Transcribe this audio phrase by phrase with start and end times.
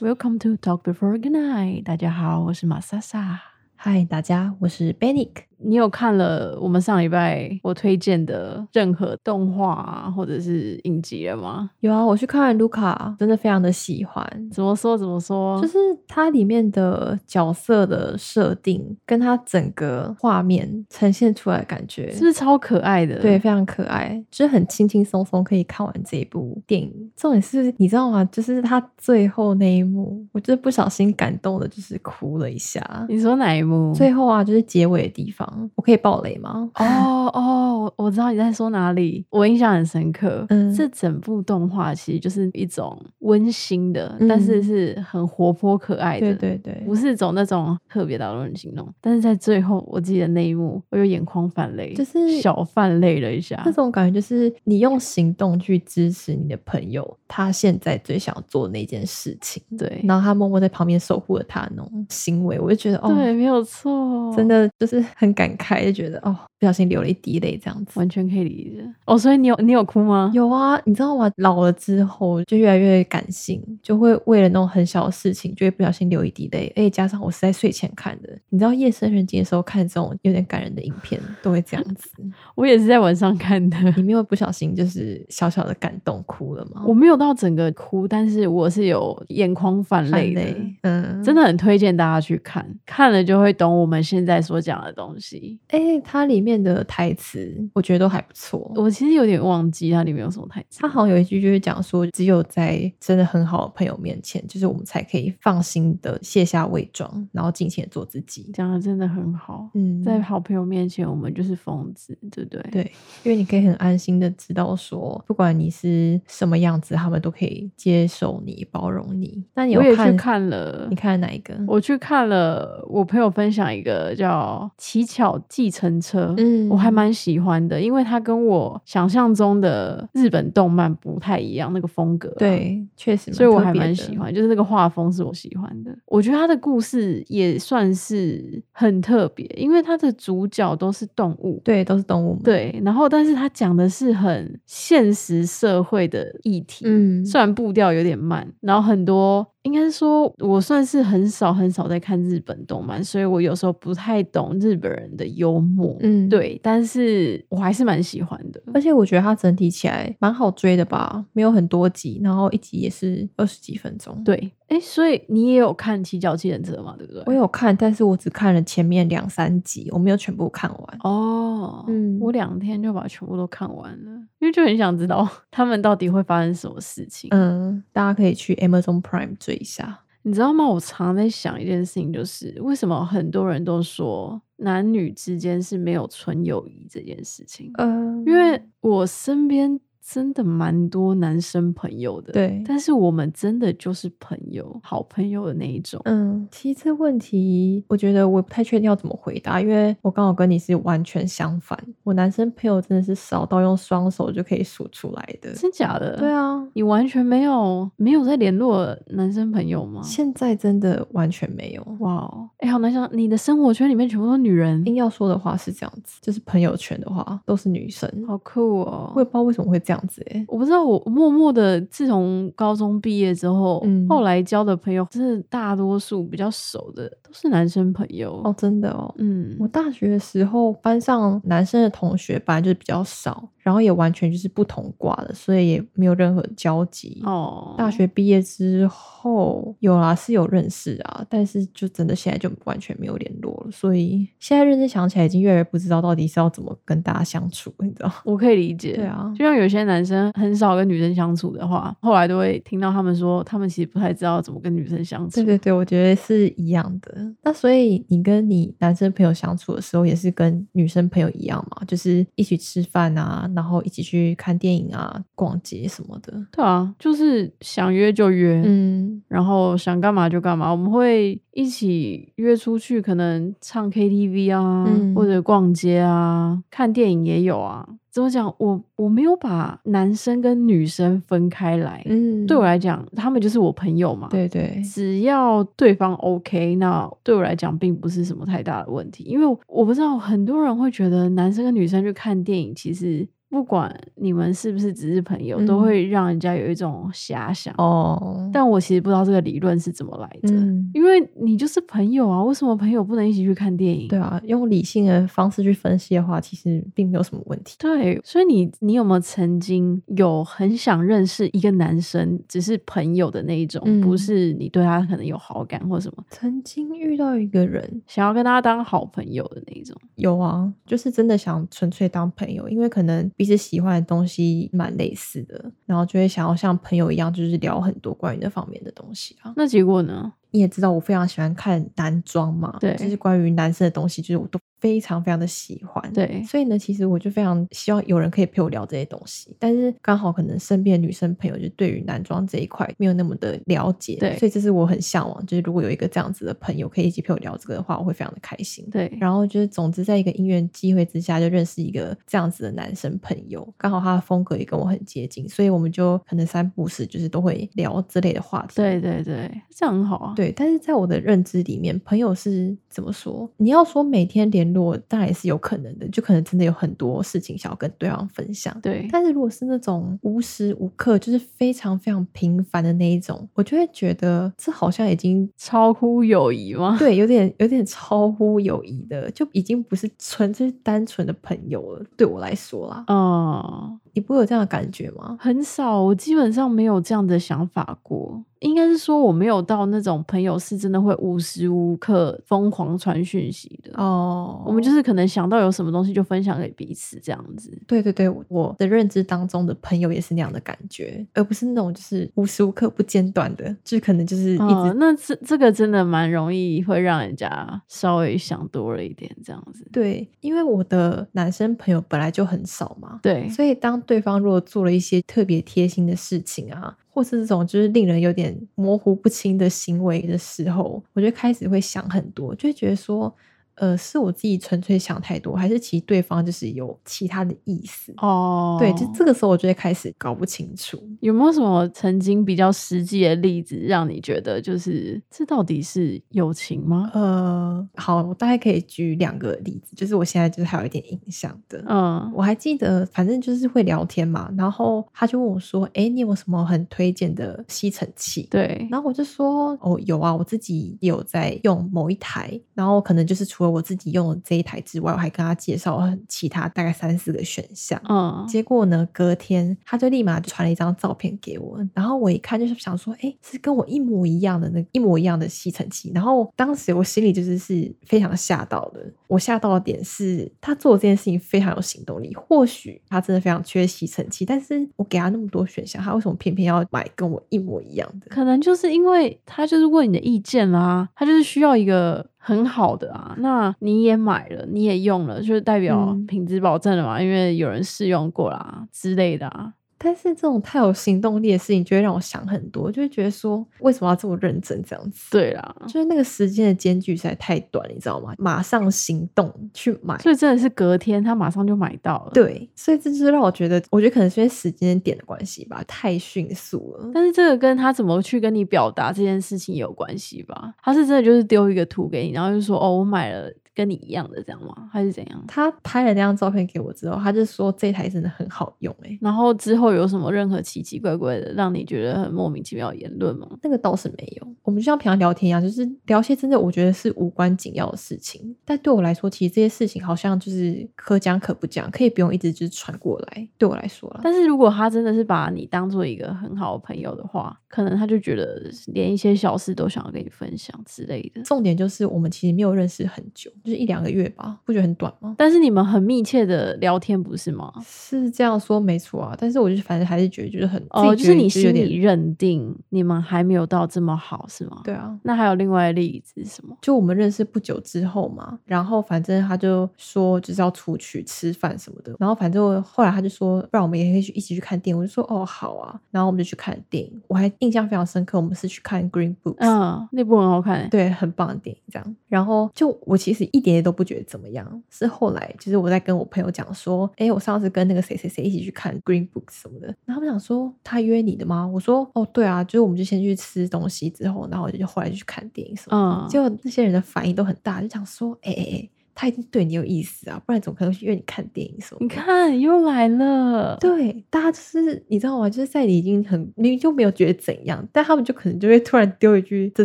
[0.00, 1.82] Welcome to Talk Before Good Night。
[1.82, 3.40] 大家好，我是马莎莎。
[3.74, 5.44] 嗨，大家，我是 Benick。
[5.63, 11.69] 你有看了我们上礼拜我推荐的任何动画啊，或者是影集了吗？
[11.81, 14.25] 有啊，我去看卢卡，真的非常的喜欢。
[14.51, 14.97] 怎么说？
[14.97, 15.61] 怎么说？
[15.61, 15.77] 就是
[16.07, 23.19] 它里面的角色的设定，跟它整个画面呈现出来的感觉，是不是超可爱的？
[23.19, 27.11] 对，非常可爱，就是很轻轻松松可以看完这一部电影。
[27.15, 28.23] 重点是，你知道吗？
[28.25, 33.05] 就是它最后那一幕，我就是不小心感动的，就是哭了一下。
[33.07, 33.93] 你说哪一幕？
[33.93, 35.50] 最后啊，就是结尾的地方。
[35.75, 36.69] 我可以爆雷吗？
[36.75, 40.45] 哦哦，我知道你在说哪里，我印象很深刻。
[40.49, 46.33] 嗯，这整部动画其实就是一种温馨的，但是是很活泼可爱的。
[46.33, 48.93] 对对对，不是走那种特别打动人心那种。
[48.99, 53.61] 但是在最后，我记得那一幕，我有眼眶泛泪，就是小泛泪了一下。
[53.65, 59.61] 那种感觉就是你用行动去支持你的朋友，他现在最想做那件事情。
[59.77, 66.35] 对，然后他默默在旁边守护了他那种行为，我就觉得哦，对，没有错，真的就是很感慨，就觉得哦。
[66.61, 69.17] 不小心流了一滴泪，这样子完全可以理解哦。
[69.17, 70.31] 所以你有你有哭吗？
[70.31, 71.27] 有啊，你知道吗？
[71.37, 76.71] 老了之后就越来越感性，就会为了那种很小的事情，就会不小心流一滴泪。
[76.75, 82.11] 而且加上我是在睡前看的，你知道夜深人静的时候看这种有点感人的影片，都会这样子。
[82.53, 83.79] 我也是在晚上看的。
[83.97, 86.83] 你没有不小心就是小小的感动哭了吗？
[86.85, 90.41] 我没有到整个哭，但是我是有眼眶泛泪的。
[90.81, 95.30] 嗯，真的很推荐大家去看，看了就会懂我们现在所讲的东西。
[95.67, 96.61] 哎，它里面。
[96.61, 100.79] 的台词我觉得都还不错，我其实有点忘记它里面有什么台词。
[100.81, 108.51] 它好像有一句就是讲说，只有在真的很好的朋友面前，就是我们才可以放心的卸下伪装，然后尽情的做自己。
[108.53, 112.61] 讲的真的很好，嗯，在好朋友面前，我们就是疯子，对不对？
[112.71, 112.91] 对，
[113.23, 119.43] 因为你可以很安心的知道说，不管你是什么样子，他们都可以接受你、包容你。
[119.55, 120.87] 那你有去看了？
[120.89, 121.57] 你看了哪一个？
[121.67, 126.27] 我去看了，我朋友分享一个叫《乞巧计程车》。
[126.37, 132.29] 嗯，我还蛮喜欢的，因为它跟我想象中的日本动漫不太一样，那个风格。
[132.37, 135.93] 对，确实，所以我还蛮喜欢，就是那个画风是我喜欢的。
[136.05, 142.39] 我觉得它的故事也算是很特别，因为它的主角都是动物，对，都是动物。
[142.43, 149.45] 对，然后但是它讲的是很现实社会的议题，嗯，虽然步调有点慢，然后很多。
[149.63, 155.95] 应该是说，我算是很少很少在看日本动漫，所以我有时候不太懂日本人的幽默。
[155.99, 158.40] 嗯，对，但是我还是蛮喜欢的。
[158.73, 164.23] 而且我觉得它整体起来蛮好追的吧，没有很多集，然后一集也是二十几分钟。
[164.23, 164.51] 对。
[164.67, 166.95] 哎，所以你也有看《七脚七人车》嘛？
[166.97, 167.21] 对不对？
[167.25, 170.97] 我有看，但是我只看了前面两三集，我没有全部看完。
[171.03, 177.29] 哦，嗯，我两天就把全部都看完了，因为就很想知道 他们到底会发生什么事情。
[177.31, 179.99] 嗯，大家可以去 Amazon Prime 追一下。
[180.23, 180.67] 你知道吗？
[180.67, 187.71] 我常在想一件事情，就是为什么很多人都说男女之间是没有纯友谊这件事情？
[187.77, 189.79] 嗯，因为我身边。
[190.03, 196.01] 真的蛮多男生朋友的，对，但是我们真的就是朋友，好朋友的那一种。
[196.05, 201.77] 嗯，其实这问题，我觉得我不太确定要怎么回答，因为我刚好跟你是完全相反。
[202.03, 206.17] 我男生朋友真的是少到用双手就可以数出来的，真假的？
[206.17, 210.01] 对啊，你完全没有没有在联络男生朋友吗？
[210.03, 211.97] 现在真的完全没有。
[211.99, 214.83] 哇哦，哎，好难想，你的生活圈里面全部都是女人。
[214.85, 219.11] 硬要说的话是这样子，就是朋友圈的话都是女生，好酷哦！
[219.15, 219.90] 我也不知道为什么会这样。
[220.07, 233.47] 子我不知道，我默默的自从高中毕业之后，后来交的朋友，真的大多数比较熟的都是男生朋友哦，真的哦，嗯，我大学的时候班上男生的同学本来就比较少。
[233.61, 237.21] 然后也完全就是不同挂的，所以也没有任何交集。
[237.25, 243.71] 哦，大学毕业之后有啦，是有认识啊，但是就真的现在就完全没有联络了。
[243.71, 248.11] 所以现在认真想起来，已经越来越不知道到底是要怎么跟大家相处，你知道？
[248.25, 248.93] 我可以理解。
[248.93, 255.35] 对啊，就像有些男生很少跟女生相处的话，后来都会听到他们说，他们其实不太知道怎么跟女生相处。
[255.35, 257.31] 对对对，我觉得是一样的。
[257.43, 261.83] 那所以你跟你男生朋友相处的时候，也是跟女生朋友一样嘛？
[261.87, 263.49] 就是一起吃饭啊。
[263.55, 266.33] 然后一起去看电影啊、逛街什么的。
[266.51, 270.71] 对啊，就是想约就约，嗯，然后想干嘛就干嘛。
[270.71, 277.87] 我们会一起约出去，可能唱 KTV 啊，或者逛街啊，看电影也有啊。
[278.11, 278.53] 怎么讲？
[278.57, 282.03] 我我没有把男生跟女生分开来。
[282.09, 284.27] 嗯，对我来讲，他们就是我朋友嘛。
[284.29, 289.23] 对对，只要对方 OK，那对我来讲并不是什么太大的问题。
[289.23, 293.25] 因为我不知道很多人会觉得男生跟女生去看电影，其实。
[293.51, 298.49] 不管你们是不是只是朋友，都会让人家有一种遐想哦。
[298.53, 300.53] 但我其实不知道这个理论是怎么来的，
[300.93, 304.07] 因为你就是朋友啊，为什么朋友不能一起去看电影？
[304.07, 307.75] 对啊，用理性的方式去分析的话，其实并没有什么问题。
[307.77, 316.23] 对，所以你你有没有曾经有很想认识一个男生，只是朋友的那一种，不是你对他可能有好感或什么？
[316.29, 329.51] 曾经遇到一个人，想要跟他当好朋友的那一种，有啊，就是真的想纯粹当朋友，因为可能彼此喜欢的东西蛮类似的，然后就会想要像朋友一样，就是聊很多关于那方面的东西啊。
[329.57, 330.31] 那结果呢？
[330.51, 334.59] 你也知道我非常喜欢看男装嘛，对，就是关于男生的东西，就是我都。
[334.81, 349.15] 非常非常的喜欢，对，所以呢，其实我就非常希望有人可以陪我聊这些东西，但是刚好可能身边的女生朋友就对于男装这一块没有那么的了解，对，所以这是我很向往，就是如果有一个这样子的朋友可以一起陪我聊这个的话，我会非常的开心，对。
[349.21, 360.51] 然后就是总之在一个因缘机会之下，就认识一个这样子的男生朋友，刚好他的风格也跟我很接近，所以我们就可能三不时就是都会聊之类的话题，对对对，这样很好啊，对。
[360.51, 363.49] 但是在我的认知里面，朋友是怎么说？
[363.55, 365.61] 你要说每天联络，当然也是有。
[365.61, 368.75] 可能的，就可能真的有很多事情想要跟对方分享。
[368.81, 376.97] 对，但是如果是那种无时无刻就是非常非常平凡的那一种，我就会觉得这好像已经超乎友谊吗？
[376.97, 382.03] 对，有点有点超乎友谊的，就已经不是纯粹单纯的朋友了。
[382.17, 385.37] 对我来说啦，嗯，你不会有这样的感觉吗？
[385.39, 388.43] 很少，我基本上没有这样的想法过。
[388.59, 394.61] 应该是说我没有到那种朋友是真的会无时无刻疯狂传讯息的哦。
[394.63, 397.75] 我们就是可能想到有什么东西就分享给彼此这样子。
[397.87, 404.93] 对对对，我的认知当中的朋友也是那样的感觉，而不是那种就是无时无刻不间断的，就可能就是一直。
[404.97, 409.87] 那这这个真的蛮容易会让人家稍微想多了一点这样子。
[409.91, 416.97] 对，因为我的男生朋友本来就很少嘛，对，所以当对方如果做了一些特别贴心的事情啊。
[417.13, 423.33] 或是这种就是令人有点模糊不清的行为的时候，我就开始会想很多，就会觉得说。
[423.75, 428.13] 呃，是我自己纯粹想太多，还是其实对方就是有其他的意思？
[428.17, 437.09] 哦，对，就这个时候我就会开始搞不清楚，有没有什么曾经比较实际的例子，让你觉得就是这到底是友情吗？
[437.13, 441.83] 呃，好，我大概可以举两个例子，就是我现在就是还有一点印象的。
[441.87, 457.97] 嗯，我还记得，反正就是会聊天嘛，然后他就问我说：“哎，你有什么很推荐的吸尘器？”对，然后我就说：“哦，有啊，我自己有在用某一台，然后可能就是除了。”我自己用的这一台之外，我还跟他介绍很其他大概三四个选项。
[458.09, 466.11] 嗯，结果呢，隔天他就立马就传了一张照片给我，然后我一看就是想说，哎，是跟我一模一样的那一模一样的吸尘器。
[466.13, 469.09] 然后当时我心里就是是非常吓到的。
[469.27, 472.35] 我吓到的点是他做这件事情非常有行动力。
[472.35, 478.27] 或许他真的非常缺吸尘器，但是我给他那么多选项，他为什么偏偏要买跟我一模一样的？
[478.29, 482.29] 可能就是因为他就是问你的意见啦，他就是需要一个。
[482.43, 487.21] 很好的啊，那你也买了，你也用了，就是代表品质保证了嘛？
[487.21, 489.73] 因为有人试用过啦之类的啊。
[490.03, 495.29] 但是这种太有行动力的事情，就会让我想很多，就会觉得说，为什么要这么认真这样子？
[495.29, 498.33] 对啦，就是那个时间的间距实在太短，你知道吗？
[498.37, 502.31] 马上行动去买，所以真的是隔天他马上就买到了。
[502.33, 507.11] 对，所以这就是让我觉得，我觉得可能是因为时间点的关系吧，太迅速了。
[507.13, 510.73] 但是这个跟他怎么去跟你表达这件事情有关系吧？
[510.81, 513.51] 他是真的就是丢一个图给你，然后就说哦，我买了。
[513.73, 514.89] 跟你一样的这样吗？
[514.91, 515.43] 还是怎样？
[515.47, 519.17] 他拍了那张照片给我之后，他就说这台真的很好用哎。
[519.21, 523.47] 然后之后有什么任何奇奇怪怪的让你觉得很莫名其妙的言论吗？
[523.61, 524.47] 那个倒是没有。
[524.63, 528.55] 我们就像平常聊天一样，就是聊些真的我觉得是无关紧要的事情。
[528.65, 533.47] 但对我来说，其实这些事情好像就是可讲可不讲，可以不用一直就是传过来。
[533.57, 534.21] 对我来说了。
[534.23, 541.41] 但是如果他真的是把你当做一个很好的朋友的话，可能他就觉得连一些小事都想要跟你分享之类的。
[541.43, 544.57] 重点就是我们其实没有认识很久，就是一两个月吧。
[544.65, 545.35] 不觉得很短吗？
[545.37, 547.71] 但是你们很密切的聊天，不是吗？
[547.85, 549.35] 是这样说没错啊。
[549.37, 554.81] 但是我就反正还是觉得就是很哦，就是你心里认定你们还没有到这么好，是吗？
[554.83, 555.17] 对啊。
[555.23, 556.75] 那还有另外的例子是什么？
[556.81, 564.99] 就我们认识不久之后嘛，然后反正他就说就是要出去吃饭什么的，然后反正后来他就说，不然我们也可以去一起去看电影。
[564.99, 567.21] 我就说哦好啊，然后我们就去看电影。
[567.27, 571.81] 我还印象非常深刻，我们是去看 Green Books，嗯，那部很好看，对，很棒的电影。
[571.91, 574.23] 这样，然后就我其实一点点都不觉得。
[574.23, 574.83] 怎么样？
[574.89, 581.67] 是后来，就是我在跟我朋友讲说，哎，我上次跟那个谁谁谁一起去看 Green Books 什么的，然后他们想说他约你的吗？
[581.67, 586.25] 我说哦，对啊，就是我们就先去吃东西，之后，然后就后来就去看电影什么。
[586.25, 588.89] 嗯，结果那些人的反应都很大，就想说，哎哎哎。
[589.13, 591.99] 他一定对你有意思啊，不然怎么可能约你看电影什么？
[592.01, 595.49] 你看又来了，对，大家就是你知道吗？
[595.49, 599.83] 就是在你已经很明明就没有觉得怎样，但他们就可能就会突然丢一句这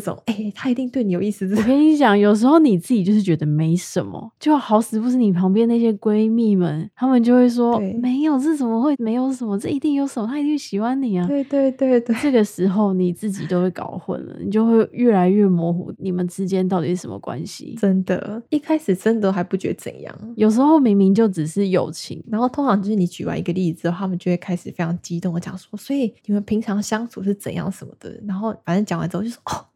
[0.00, 1.46] 种，哎，他一定对你有意思。
[1.56, 9.58] 我跟你讲，有时候你自己就是觉得没什么，就好死不死你旁边那些闺蜜们，他们就会说没有，这怎么会没有什么？
[9.58, 10.26] 这一定有什么？
[10.26, 11.26] 他一定喜欢你啊！
[11.26, 17.76] 对对对对，这个时候你自己都会搞混了，你就会越来越模糊，你们之间到底是什么关系？
[17.80, 29.66] 真的，一开始真的还不觉得怎样，有时候明明就只是友情，然后通常就是你举完一个例子之后，他们就会开始非常激动的讲说，所以你们平常相处是怎样什么的，然后反正讲完之后就说哦。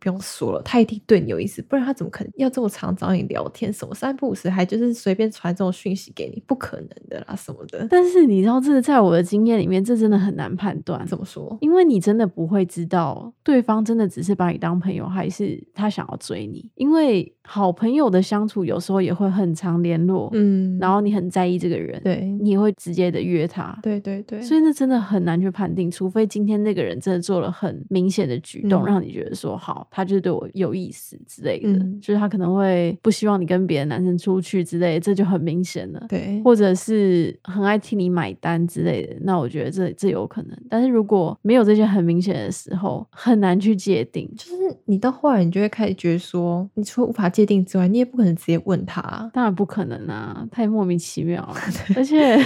[0.00, 3.70] 不用说了，他一定对你有意思，不然他怎么可能要这么常找你聊天？
[3.72, 7.86] 什么三不五时还就是随便传这种讯息给你，不可能的啦，什么的。
[7.90, 11.06] 但是你知道，这在我的经验里面，这真的很难判断。
[11.06, 11.56] 怎么说？
[11.60, 16.66] 因为你真的不会知道对方真的只是把你当朋友，还是他想要追你。
[16.76, 24.40] 因为好朋友的相处有时候也会很常联络，嗯，然后你很在意这个人，对，你会直接的约他，对对对。
[24.40, 29.88] 所以那真的很难去判定，除非今天那个人真的做了很明显的举动，让你觉得说好。
[29.90, 36.06] 他就是对我有意思之类的，就是他可能会不希望你跟别的男生出去之类，这就很明显了。
[36.08, 40.56] 对，或者是很爱替你买单之类的，那我觉得这这有可能。
[40.68, 44.30] 但是如果没有这些很明显的时候，很难去界定。
[44.36, 49.28] 就是你到后来，你就会开始觉得说，你除了无法界定之外，你也不可能直接问他。
[49.34, 51.54] 当然不可能啊，太莫名其妙了。
[51.96, 52.38] 而且，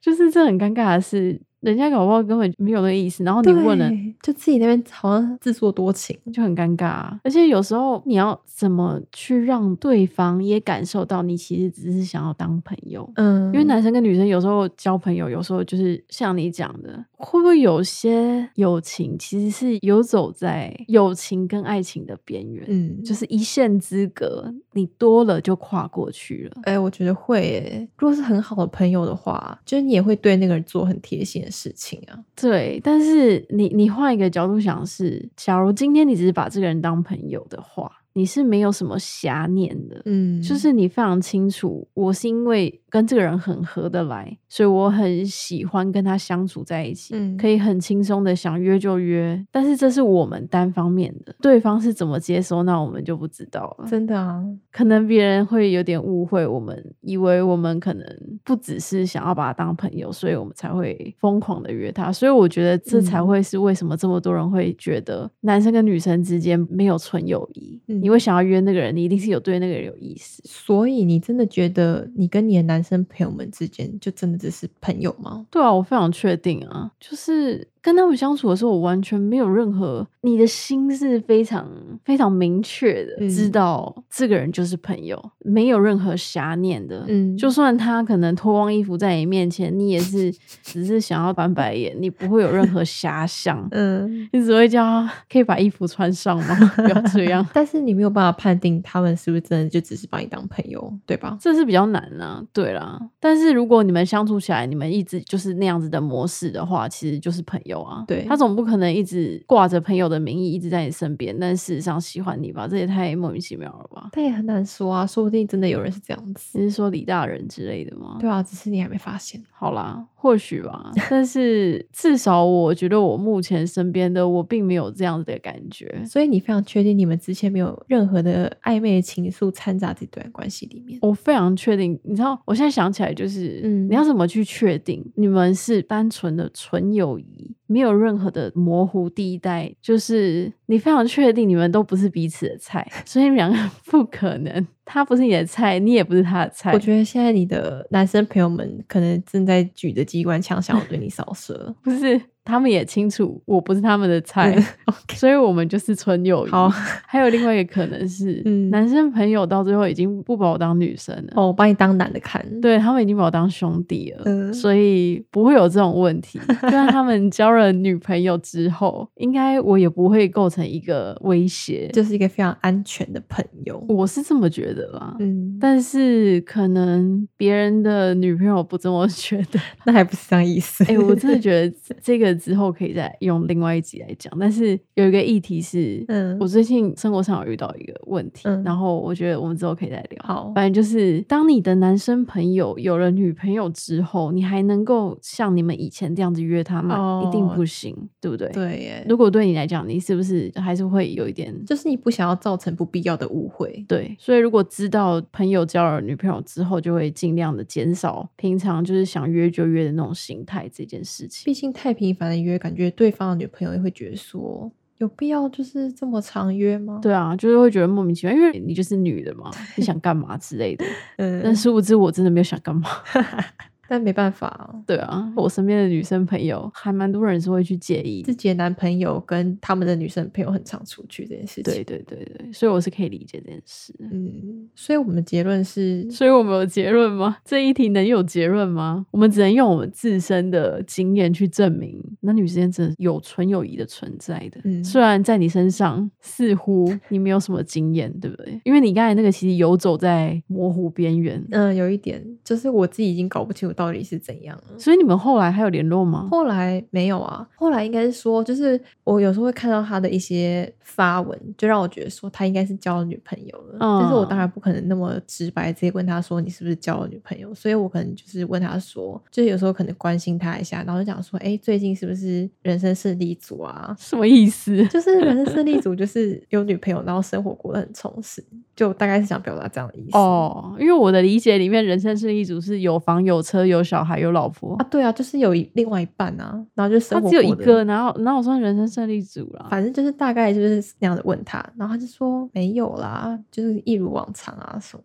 [0.00, 1.40] 就是这很尴尬的是。
[1.60, 3.86] 人家搞不好根本没有那个意思，然后你问了，
[4.22, 7.14] 就自己那边好像自作多情，就很尴尬。
[7.22, 13.06] 而且有时候你要怎么去让对方也感受到你其实只是想要当朋友？
[13.16, 22.64] 嗯，因为男生跟女生有时候交朋友，有时候就是像你讲的，会不会有些友情其实是游走在友情跟爱情的边缘？
[22.68, 26.62] 嗯，就是一线之隔，你多了就跨过去了。
[26.64, 27.40] 哎，我觉得会。
[27.40, 31.50] 诶，如果是很好的朋友的话，就是你也会对那个人做很贴心的。
[31.60, 42.79] 事情啊，对，但是你你换一个角度想，是假如今天你只是把这个人当朋友的话，你是没有什么遐念的，嗯，就是你非常清楚，我是因为。
[42.90, 49.42] 跟这个人很合得来，所以我很喜欢跟他相处在一起，可以很轻松的想约就约。
[49.50, 53.86] 但是这是我们单方面的，对方是怎么接收，那我们就不知道了。
[53.88, 58.04] 真的啊，可能别人会有点误会，我们以为我们可能
[58.44, 62.12] 不只是想要把他当朋友，所以我们才会疯狂的约他。
[62.12, 67.80] 所以我觉得这才会是为什么这么多人会觉得男生跟女生之间没有纯友谊。
[67.86, 70.42] 你会想要约那个人，你一定是有对那个人有意思。
[70.44, 75.46] 所以你真的觉得你跟你的男男生朋友们之间就真的只是朋友吗？
[75.50, 77.68] 对啊，我非常确定啊，就是。
[77.82, 81.66] 跟他们相处的时候，我完全没有任何，你的心是非常
[82.04, 87.04] 非常明确的，知道这个人就是朋友，没有任何遐念的。
[87.08, 90.30] 嗯，就算他可能脱光衣服在你面前，你也是
[90.62, 93.66] 只是想要翻白眼，你不会有任何遐想。
[93.70, 96.54] 嗯，你只会叫他可以把衣服穿上吗？
[96.76, 97.46] 不要这 样。
[97.54, 101.36] 但是你没有办法判定他们是不是真的就只是把你当朋友，对吧？
[101.40, 102.44] 这是比较难啊。
[102.52, 107.69] 对啦，但是如果你们相处起来，你们一直就是那样子的模式的话，其实就是朋友。
[107.70, 112.68] 有啊，对他总不可能一直挂着朋友的名义一直在你身边，但事实上喜欢你吧？
[112.68, 114.10] 这也太莫名其妙了吧？
[114.12, 116.58] 但也很难说啊，说不定真的有人是这样子。
[116.58, 118.18] 你是说李大人之类的吗？
[118.20, 119.42] 对啊，只是你还没发现。
[119.50, 120.90] 好啦，或许吧。
[121.08, 126.02] 但是 至少我觉得我目前身边的我并没有这样子的感觉。
[126.06, 130.98] 所以你非常确定你们之前没有任何的暧昧情愫掺杂这段关系里面？
[131.02, 131.98] 我非常确定。
[132.02, 137.54] 你知道，我现在想起来就是，嗯，你要怎么去确定你们是单纯的纯友谊？
[137.72, 146.72] 没有任何的模糊地带，就是你非常确定你们都不是彼此的菜，所以你们两个不可能，他不是你的菜，你也不是他的菜。
[146.72, 152.20] 我觉得现在你的男生朋友们可能正在举着机关枪，想要对你扫射， 不是？
[152.44, 154.56] 他们也清楚我不是他们的菜，
[155.14, 156.50] 所以我们就是纯友谊。
[156.50, 156.68] 好，
[157.06, 162.44] 还有另外一个可能是， 男生朋友到最后已经不把我当女生了，哦，我把你当男的看。
[162.60, 166.40] 对他们已经把我当兄弟了，所以不会有这种问题。
[166.62, 173.84] 就算他们交了女朋友之后，应该我也不会构成一个威胁，就是一个非常安全的朋友。
[173.88, 180.84] 我是这么觉得啦，嗯，但是可能别人的女朋友不这么觉得，那还不是这样意思？
[180.88, 182.29] 哎，我真的觉得这个。
[182.34, 190.22] 之后可以再用另外一集来讲，但是有一个议题是，嗯，我最近生活上有遇到一个问题，然后我觉得我们之后可以再聊。
[190.22, 197.24] 好，反正就是当你的男生朋友有了女朋友之后，你还能够像你们以前这样子约他吗？
[197.26, 198.48] 一定不行，对不对？
[198.50, 199.06] 对耶。
[199.08, 203.84] 如果对你来讲，你是不是还是会有一点，就是你不想要造成不必要的误会？
[203.88, 204.14] 对。
[204.16, 211.46] 所以如果果知道朋友交了女朋友之后，就会尽量的减少平常就是想约就约的那种心态这件事情。
[211.46, 214.70] 毕竟太频繁的约，感觉对方的女朋友也会觉得说。
[214.98, 216.98] 有必要就是这么常约吗？
[217.00, 220.84] 对啊，就是会觉得莫名其妙，因为你就是女的嘛，你想干嘛之类的。
[221.16, 222.86] 嗯，但殊不知我真的没有想干嘛。
[223.90, 231.64] 但没办法，对啊，我身边的女生朋友还蛮多人是会去介意自己的男朋友跟他们的女生朋友很常出去这件事情。
[231.64, 233.92] 对对对对，所以我是可以理解这件事。
[233.98, 237.38] 嗯，所以我们的结论是，所以我们有结论吗？
[237.44, 239.04] 这一题能有结论吗？
[239.10, 244.60] 我们只能用我们自身的经验去证明男女之间真的有纯友谊的存在的。
[244.62, 248.60] 嗯，虽然在你身上似乎你没有什么经验，对不对？
[248.62, 251.44] 因为你刚才那个其实游走在模糊边缘。
[251.50, 253.74] 嗯，有一点，就是我自己已经搞不清楚。
[253.80, 254.60] 到底是怎样？
[254.76, 256.28] 所以你们后来还有联络吗？
[256.30, 257.48] 后来没有啊。
[257.56, 263.78] 后来应该是说，就是我有时候会看到他的一些发文，就让我觉得说他应该是交了女朋友了。
[263.78, 267.54] 但是我当然不可能那么直白直接问他说你是不是交了女朋友。
[267.54, 273.96] 所以我可能就是问他说，就是有时候可能关心他一下，然后就讲说，哎，最近是不是人生胜利组啊？
[273.98, 274.86] 什么意思？
[274.88, 278.44] 就是人生胜利组 就是有女朋友，然后生活过得很充实，
[278.76, 280.18] 就大概是想表达这样的意思。
[280.18, 283.60] 哦，因为我的理解里面，人生胜利组是有房有车。
[283.70, 295.02] 有小孩有老婆啊，对啊，就是有另外一半啊，然后就生活他只有一个，然后然后我说人生胜利组了，反正就是大概就是那样的问他，然后他就说没有啦，就是一如往常啊什么。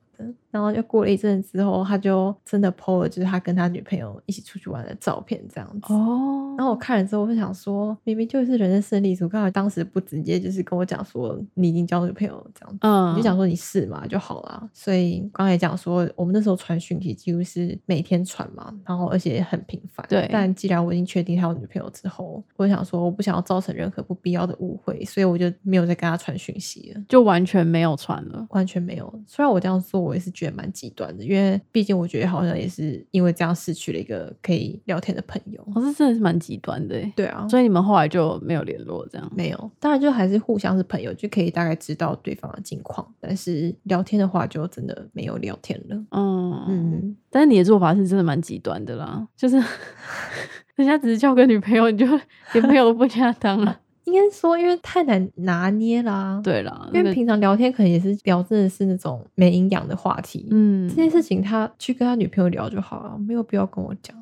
[0.55, 5.93] 然后就过了一阵子之后，他就真的 PO 了，就是他跟他女朋友一起出去玩的照片，这样子。
[5.93, 6.55] 哦。
[6.57, 14.69] 然后我看了之后，我就想说，明明就是人生胜利组，刚好当时不直接就是跟我讲说你已经交女朋友这样子，嗯，你就想说你是嘛就好了。
[14.71, 20.05] 所以刚才讲说，我们那时候传讯息几乎是每天传嘛，然后而且很频繁。
[20.07, 20.29] 对。
[20.31, 29.21] 但既然我已经确定他有女朋友之后，我想说我不想要造成任何不必要的误会，所以我就没有再跟他传讯息了，就完全没有传了，完全没有。
[29.27, 30.44] 虽然我这样做，我也是觉。
[30.45, 36.95] 也蛮极端的，因为毕竟我觉得好像也是因为这样失去了一个可以聊天的朋友，我是真的是蛮极端的。
[37.15, 45.95] 对啊，所以你们后来就没有联络，这样没有，当然就还是互相是朋友，就可以大概知道对方的近况，但是聊天的话就真的没有聊天了。
[46.11, 49.55] 嗯嗯，但是你的做法是真的蛮极端的啦，就是
[50.75, 52.05] 人家只是交个女朋友，你就
[52.53, 53.79] 连朋友都不跟他当了。
[54.05, 56.39] 应该说，因为太难拿捏啦。
[56.43, 60.47] 对啦，因为平常聊天可能也是聊，真的是那种没营养的话题。
[60.51, 64.15] 嗯，这件事情他去跟他女朋友聊就好了，没有必要跟我讲。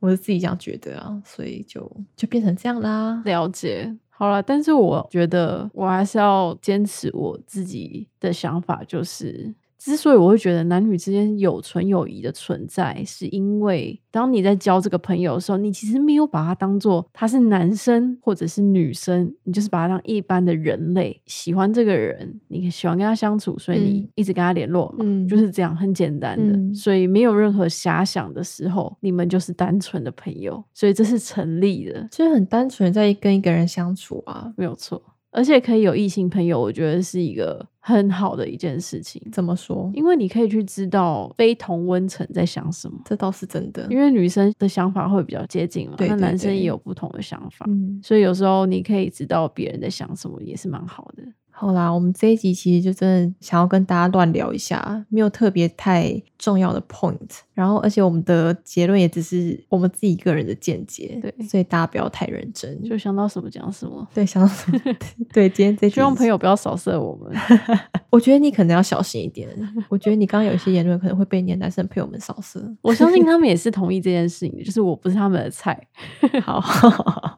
[0.00, 3.22] 我是自己这样觉得啊，所以就就变成这样啦。
[3.24, 9.54] 了解，好了，但是我觉得我还是要坚持我自己的想法，就是。
[9.84, 35.02] 之所以我会觉得男女之间有纯友谊的存在，是因为当你在交这个朋友的时候，你其实没有把他当做他是男生或者是女生，你就是把他当一般的人类，喜欢这个人，你喜欢跟他相处，所以你一直跟他联络，嗯，就是这样，很简单的，所以没有任何遐想的时候，你们就是单纯的朋友，所以这是成立的，就是很单纯在跟一个人相处啊，没有错。
[35.34, 39.20] 而且可以有异性朋友，我觉得是一个很好的一件事情。
[39.32, 39.90] 怎么说？
[39.92, 43.86] 因为你可以去知道非同温层在想什么，这倒是真的。
[43.90, 47.66] 因为女生的想法会比较接近嘛，那男生也有不同的想法，
[48.02, 51.22] 所以有时候你可以知道别人在想什么，也是蛮好的。
[51.62, 57.38] 好啦，我们这一集其实就真的想要跟大家乱聊一下，没有特别太重要的 point。
[57.54, 64.04] 然后，而且我们的结论也只是我们自己个人的见解，对，所以大家不要太认真，就想到什么讲什么。
[64.12, 64.78] 对，想到什么
[65.32, 65.48] 对。
[65.48, 67.32] 今天这希望朋友不要扫射我们。
[68.10, 69.48] 我觉得你可能要小心一点。
[69.88, 72.60] 我觉得你刚刚有一些言论可能会被你的男生朋友们扫射。
[72.82, 75.80] 我相信他们也是同意这件事情的，就是我不是他们的菜。
[76.42, 77.31] 好。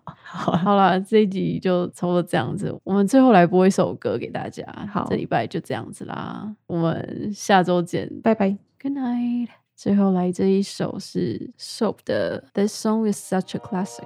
[0.53, 2.75] 好了，这一集就差不多这样子。
[2.85, 4.65] 我们最后来播一首歌给大家。
[4.93, 6.55] 好，这礼拜就这样子啦。
[6.67, 9.49] 我们下周见，拜拜，Good night。
[9.77, 14.05] 最后来这一首是 Soap 的《This Song Is Such a Classic》。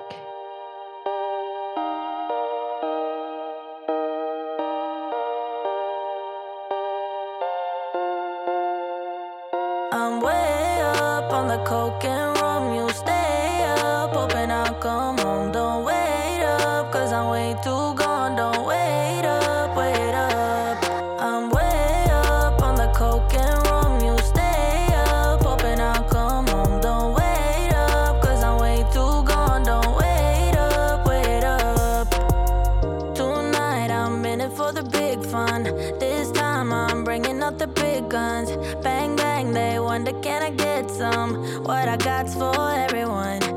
[38.09, 38.51] guns.
[38.83, 41.63] Bang, bang, they wonder, can I get some?
[41.65, 43.48] What I got's for everyone.